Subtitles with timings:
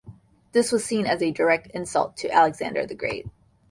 [0.53, 3.27] This was seen as a direct insult to Alexander the Great.